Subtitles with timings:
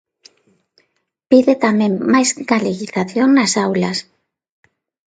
[1.29, 3.97] Pide tamén máis galeguización nas aulas.